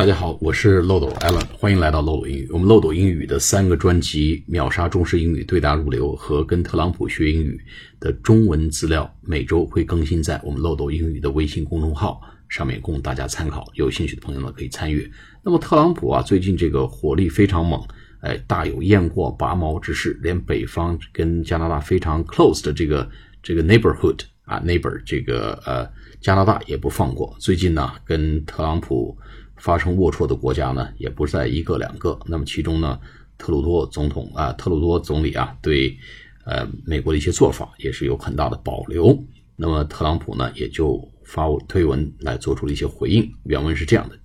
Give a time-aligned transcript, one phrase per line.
[0.00, 2.48] 大家好，我是漏斗 Allen，欢迎来到漏斗英语。
[2.50, 7.60] 我们漏斗英语的三个专辑，秒杀中式英语对答如流和跟特朗普学英语
[8.00, 12.18] 的中文资料，每周会更新在我们漏斗英语的微信公众号
[12.48, 13.70] 上面，供大家参考。
[13.74, 15.06] 有兴趣的朋友呢，可以参与。
[15.44, 17.78] 那么特朗普啊，最近这个火力非常猛，
[18.22, 23.06] 哎，大有雁过拔毛之势，连北方跟加拿大非常 close 的这个
[23.42, 25.86] 这个 neighborhood 啊，neighbor 这个呃
[26.22, 27.36] 加拿大也不放过。
[27.38, 29.14] 最近呢，跟特朗普。
[29.59, 32.19] 发生龌龊的国家呢，也不在一个两个。
[32.25, 32.99] 那么其中呢，
[33.37, 35.97] 特鲁多总统啊，特鲁多总理啊，对
[36.45, 39.17] 呃美国的一些做法也是有很大的保留。
[39.55, 43.31] 那么特朗普呢，也就发推文来做出了一些回应。
[43.43, 44.19] 原文是这样的：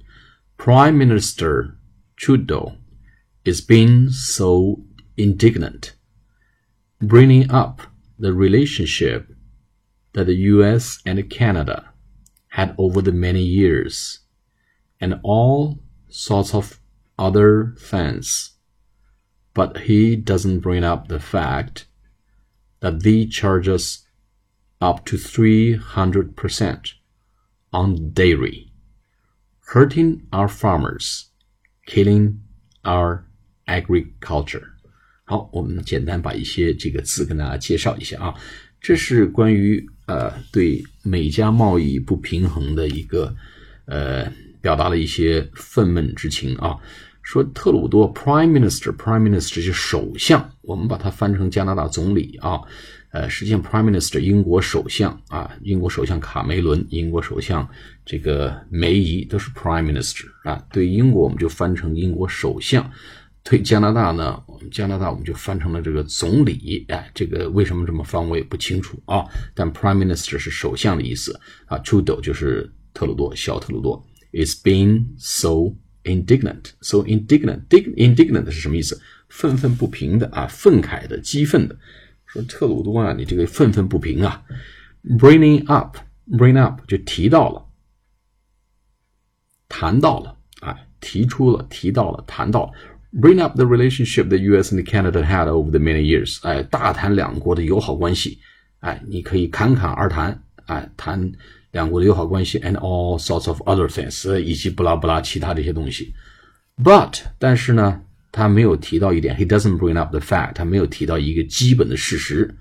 [0.59, 1.75] Prime Minister
[2.17, 2.73] Trudeau
[3.45, 4.81] is being so
[5.17, 5.93] indignant,
[6.99, 7.81] bringing up
[8.19, 9.27] the relationship
[10.13, 10.99] that the U.S.
[11.05, 11.85] and Canada
[12.49, 14.17] had over the many years
[15.05, 16.79] and all sorts of
[17.17, 18.51] other things.
[19.53, 21.87] But he doesn't bring up the fact
[22.81, 24.07] that they charge us
[24.81, 26.95] up to 300%
[27.73, 28.73] on dairy,
[29.73, 31.31] hurting our farmers,
[31.87, 32.41] killing
[32.85, 33.25] our
[33.67, 34.69] agriculture.
[35.25, 38.35] 好，我们简单把一些这个字跟大家介绍一下啊。
[38.81, 43.37] 这是关于呃对美加贸易不平衡的一个
[43.85, 44.33] 呃
[44.66, 46.76] 表达了一些愤懑之情啊，
[47.22, 52.60] 说特鲁多 Prime Minister，Prime Minister 是首相，我们把它翻成加拿大总理啊，
[53.12, 57.70] 呃，实际上 Prime Minister 英国首相啊，英国首相卡梅伦，英国首相
[58.04, 60.66] 这个梅姨都是 Prime Minister 啊。
[60.72, 62.90] 对英国我们就翻成英国首相，
[63.44, 66.84] 对加拿大呢，我们加拿大我们就翻成了这个总理。
[66.88, 69.24] 哎，这个为什么这么翻我也不清楚啊，
[69.54, 74.04] 但 Prime Minister 是首相的意思啊，Trudeau 就是特鲁多，小特鲁多。
[74.36, 76.74] Is being so indignant.
[76.82, 79.00] So indignant, indignant 是什么意思？
[79.30, 81.78] 愤愤不平的啊，愤慨的，激愤的。
[82.26, 84.44] 说特鲁多啊，你这个愤愤不平啊。
[85.04, 85.98] Bringing up,
[86.28, 87.66] bring up 就提到了，
[89.70, 92.72] 谈到了，啊，提出了，提到了，谈到了。
[93.14, 94.76] Bring up the relationship the U.S.
[94.76, 98.40] and Canada had over the many years，哎，大谈两国的友好关系，
[98.80, 101.32] 哎，你可以侃侃而谈，哎，谈
[101.76, 106.14] 两国的友好关系，and all sorts of other things，以及不拉不拉其他这些东西。
[106.82, 112.56] But，但是呢，他没有提到一点，he doesn't bring up the fact，他没有提到一个基本的事实。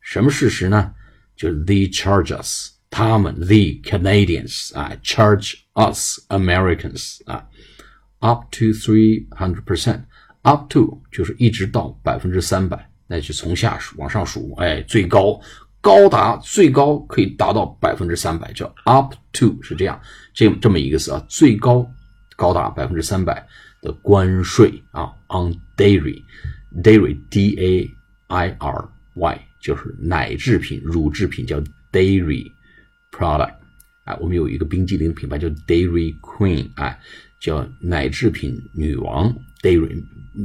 [0.00, 0.92] 什么事实呢？
[1.36, 7.46] 就是 they charge us，他们 the Canadians 啊，charge us Americans 啊
[8.20, 15.38] ，up to three hundred percent，up to 就是一直到百分之三百，那就从下数往上数，哎，最高。
[15.80, 20.00] 高达最高可以达到百分之三百，叫 up to 是这样，
[20.34, 21.88] 这这么一个词啊，最高
[22.36, 23.46] 高达百分之三百
[23.80, 27.90] 的关税啊，on dairy，dairy d a
[28.26, 31.60] i r y 就是奶制品、乳制品，叫
[31.92, 32.50] dairy
[33.10, 33.54] product
[34.04, 36.98] 啊，我们有一个冰激凌品牌叫 Dairy Queen 啊，
[37.40, 39.34] 叫奶制品女王。
[39.62, 40.02] dairy。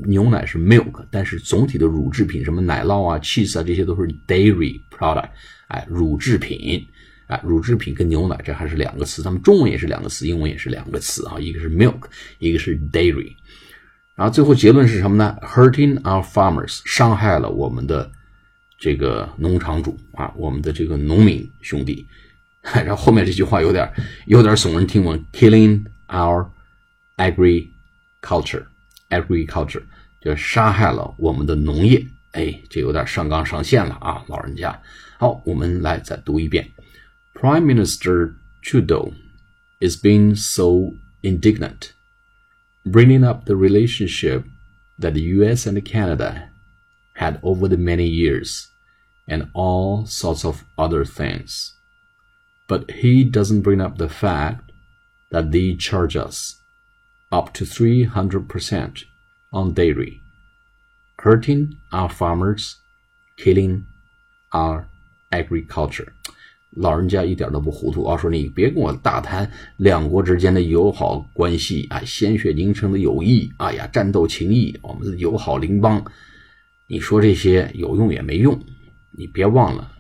[0.08, 5.30] 牛奶是 milk，但是总体的乳制品，什么奶酪啊、cheese 啊，这些都是 dairy product，
[5.68, 6.84] 哎，乳制品，
[7.28, 12.06] 哎，乳制品跟牛奶这还是两个词，咱们中文也是两个词，英文也是两个词啊，一个是 milk，
[12.40, 13.36] 一个是 dairy，
[14.16, 18.12] 然后最后结论是什么呢？Hurting our farmers，伤害了我们的
[18.80, 22.08] 这个农场主啊，我们的这个农民兄弟，
[22.74, 23.88] 然后后面这句话有点
[24.26, 26.48] 有点耸人听闻，killing our
[27.18, 28.64] agriculture。
[29.13, 29.83] agriculture
[30.21, 34.81] 就杀害了我们的农业，哎，这有点上纲上线了啊，老人家。
[35.19, 36.71] 好，我们来再读一遍。
[37.35, 39.13] Prime Minister Trudeau
[39.81, 41.91] is being so indignant,
[42.85, 44.45] bringing up the relationship
[44.99, 45.67] that the U.S.
[45.67, 46.49] and Canada
[47.15, 48.67] had over the many years,
[49.27, 51.75] and all sorts of other things.
[52.67, 54.73] But he doesn't bring up the fact
[55.31, 56.57] that they charge us
[57.31, 59.05] up to 300%
[59.54, 60.20] on dairy,
[61.18, 62.74] hurting our farmers,
[63.38, 63.84] killing
[64.52, 64.86] our
[65.30, 66.08] agriculture.
[66.76, 68.18] 老人家一点都不糊涂啊！
[68.18, 76.04] 说你别跟我大谈两国之间的友好关系啊，鲜血凝成的友谊，哎呀，战斗情谊，我们的友好邻邦。
[76.88, 78.60] 你说这些有用也没用，
[79.12, 79.92] 你别忘了，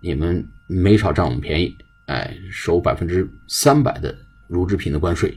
[0.00, 1.76] 你们没少占我们便宜，
[2.06, 4.16] 哎，收百分之三百的
[4.46, 5.36] 乳制品的关税。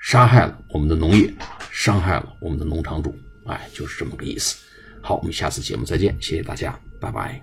[0.00, 1.32] 杀害了我们的农业，
[1.70, 3.14] 伤害了我们的农场主，
[3.46, 4.56] 哎，就是这么个意思。
[5.00, 7.40] 好，我们下次节目再见，谢谢大家，拜拜。